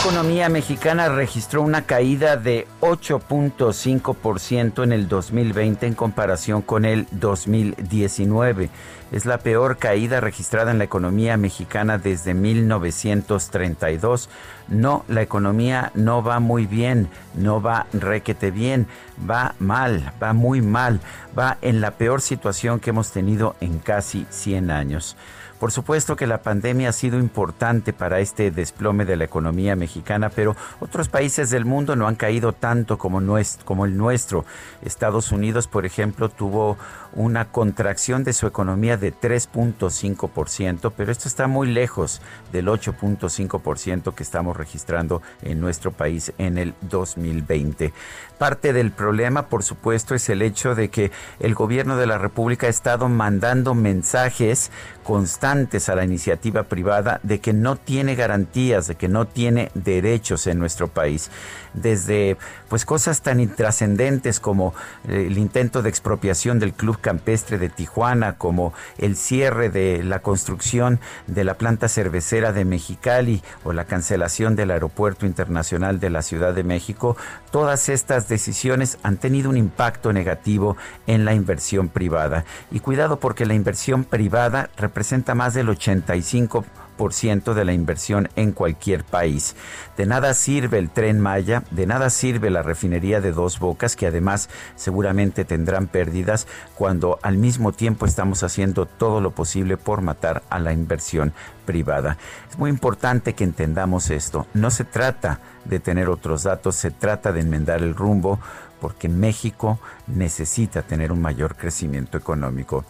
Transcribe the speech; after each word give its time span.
Economía 0.00 0.48
mexicana 0.48 1.08
registró 1.08 1.62
una 1.62 1.82
caída 1.82 2.36
de 2.36 2.66
8.5% 2.80 4.84
en 4.84 4.92
el 4.92 5.08
2020 5.08 5.86
en 5.86 5.94
comparación 5.94 6.62
con 6.62 6.84
el 6.84 7.06
2019. 7.12 8.70
Es 9.12 9.24
la 9.24 9.38
peor 9.38 9.78
caída 9.78 10.20
registrada 10.20 10.70
en 10.70 10.78
la 10.78 10.84
economía 10.84 11.36
mexicana 11.36 11.98
desde 11.98 12.34
1932. 12.34 14.28
No, 14.68 15.04
la 15.08 15.22
economía 15.22 15.92
no 15.94 16.22
va 16.22 16.40
muy 16.40 16.66
bien, 16.66 17.08
no 17.34 17.62
va 17.62 17.86
requete 17.92 18.50
bien, 18.50 18.86
va 19.28 19.54
mal, 19.58 20.12
va 20.22 20.32
muy 20.32 20.60
mal, 20.60 21.00
va 21.36 21.58
en 21.62 21.80
la 21.80 21.92
peor 21.92 22.20
situación 22.20 22.80
que 22.80 22.90
hemos 22.90 23.12
tenido 23.12 23.56
en 23.60 23.78
casi 23.78 24.26
100 24.30 24.70
años. 24.70 25.16
Por 25.58 25.72
supuesto 25.72 26.16
que 26.16 26.26
la 26.26 26.42
pandemia 26.42 26.90
ha 26.90 26.92
sido 26.92 27.18
importante 27.18 27.94
para 27.94 28.20
este 28.20 28.50
desplome 28.50 29.06
de 29.06 29.16
la 29.16 29.24
economía 29.24 29.74
mexicana, 29.74 30.28
pero 30.28 30.54
otros 30.80 31.08
países 31.08 31.48
del 31.48 31.64
mundo 31.64 31.96
no 31.96 32.06
han 32.08 32.14
caído 32.14 32.52
tanto 32.52 32.98
como, 32.98 33.20
el 33.20 33.96
nuestro. 33.96 34.44
Estados 34.82 35.32
Unidos, 35.32 35.66
por 35.66 35.86
ejemplo, 35.86 36.28
tuvo 36.28 36.76
una 37.14 37.46
contracción 37.46 38.22
de 38.22 38.34
su 38.34 38.46
economía 38.46 38.98
de 38.98 39.14
3.5%, 39.14 40.92
pero 40.94 41.10
esto 41.10 41.26
está 41.26 41.46
muy 41.46 41.68
lejos 41.68 42.20
del 42.52 42.66
8.5% 42.66 44.14
que 44.14 44.22
estamos 44.22 44.56
registrando 44.58 45.22
en 45.40 45.58
nuestro 45.58 45.90
país 45.90 46.34
en 46.36 46.58
el 46.58 46.74
2020. 46.82 47.94
Parte 48.36 48.74
del 48.74 48.90
problema, 48.90 49.46
por 49.46 49.62
supuesto, 49.62 50.14
es 50.14 50.28
el 50.28 50.42
hecho 50.42 50.74
de 50.74 50.90
que 50.90 51.10
el 51.40 51.54
gobierno 51.54 51.96
de 51.96 52.06
la 52.06 52.18
República 52.18 52.66
ha 52.66 52.70
estado 52.70 53.08
mandando 53.08 53.74
mensajes 53.74 54.70
constantes 55.02 55.45
a 55.46 55.94
la 55.94 56.04
iniciativa 56.04 56.64
privada 56.64 57.20
de 57.22 57.38
que 57.38 57.52
no 57.52 57.76
tiene 57.76 58.16
garantías, 58.16 58.88
de 58.88 58.96
que 58.96 59.06
no 59.06 59.28
tiene 59.28 59.70
derechos 59.74 60.48
en 60.48 60.58
nuestro 60.58 60.88
país. 60.88 61.30
Desde 61.72 62.36
pues 62.68 62.84
cosas 62.84 63.20
tan 63.20 63.38
intrascendentes 63.38 64.40
como 64.40 64.74
eh, 65.08 65.26
el 65.28 65.38
intento 65.38 65.82
de 65.82 65.88
expropiación 65.88 66.58
del 66.58 66.72
Club 66.72 66.98
Campestre 67.00 67.58
de 67.58 67.68
Tijuana, 67.68 68.32
como 68.38 68.72
el 68.98 69.14
cierre 69.16 69.70
de 69.70 70.02
la 70.02 70.18
construcción 70.18 70.98
de 71.28 71.44
la 71.44 71.54
planta 71.54 71.88
cervecera 71.88 72.52
de 72.52 72.64
Mexicali 72.64 73.42
o 73.62 73.72
la 73.72 73.84
cancelación 73.84 74.56
del 74.56 74.72
Aeropuerto 74.72 75.26
Internacional 75.26 76.00
de 76.00 76.10
la 76.10 76.22
Ciudad 76.22 76.54
de 76.54 76.64
México, 76.64 77.16
todas 77.52 77.88
estas 77.88 78.28
decisiones 78.28 78.98
han 79.04 79.16
tenido 79.16 79.48
un 79.48 79.56
impacto 79.56 80.12
negativo 80.12 80.76
en 81.06 81.24
la 81.24 81.34
inversión 81.34 81.88
privada. 81.88 82.44
Y 82.72 82.80
cuidado 82.80 83.20
porque 83.20 83.46
la 83.46 83.54
inversión 83.54 84.02
privada 84.02 84.70
representa 84.76 85.35
más 85.36 85.54
del 85.54 85.68
85% 85.68 87.54
de 87.54 87.64
la 87.64 87.72
inversión 87.72 88.28
en 88.36 88.52
cualquier 88.52 89.04
país. 89.04 89.54
De 89.96 90.06
nada 90.06 90.34
sirve 90.34 90.78
el 90.78 90.90
tren 90.90 91.20
Maya, 91.20 91.62
de 91.70 91.86
nada 91.86 92.10
sirve 92.10 92.50
la 92.50 92.62
refinería 92.62 93.20
de 93.20 93.32
dos 93.32 93.58
bocas, 93.58 93.96
que 93.96 94.06
además 94.06 94.48
seguramente 94.76 95.44
tendrán 95.44 95.88
pérdidas 95.88 96.46
cuando 96.74 97.18
al 97.22 97.36
mismo 97.36 97.72
tiempo 97.72 98.06
estamos 98.06 98.42
haciendo 98.42 98.86
todo 98.86 99.20
lo 99.20 99.32
posible 99.32 99.76
por 99.76 100.00
matar 100.00 100.42
a 100.48 100.58
la 100.58 100.72
inversión 100.72 101.32
privada. 101.64 102.16
Es 102.50 102.58
muy 102.58 102.70
importante 102.70 103.34
que 103.34 103.44
entendamos 103.44 104.10
esto. 104.10 104.46
No 104.54 104.70
se 104.70 104.84
trata 104.84 105.40
de 105.64 105.80
tener 105.80 106.08
otros 106.08 106.44
datos, 106.44 106.76
se 106.76 106.90
trata 106.90 107.32
de 107.32 107.40
enmendar 107.40 107.82
el 107.82 107.94
rumbo 107.94 108.38
porque 108.80 109.08
México 109.08 109.78
necesita 110.06 110.82
tener 110.82 111.12
un 111.12 111.20
mayor 111.20 111.56
crecimiento 111.56 112.16
económico. 112.16 112.84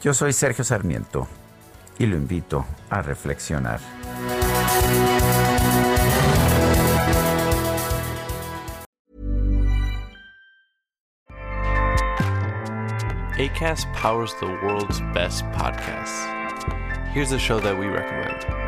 Yo 0.00 0.14
soy 0.14 0.32
Sergio 0.32 0.64
Sarmiento 0.64 1.26
y 1.98 2.06
lo 2.06 2.16
invito 2.16 2.64
a 2.90 3.02
reflexionar. 3.02 3.80
ACAST 13.38 13.92
powers 13.94 14.34
the 14.40 14.46
world's 14.46 15.00
best 15.14 15.44
podcasts. 15.52 16.26
Here's 17.12 17.30
a 17.30 17.38
show 17.38 17.60
that 17.60 17.78
we 17.78 17.86
recommend. 17.86 18.67